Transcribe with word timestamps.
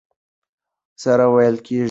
سره 1.03 1.25
وېل 1.33 1.57
کېږي. 1.65 1.79